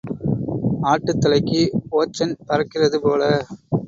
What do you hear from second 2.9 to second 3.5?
போல.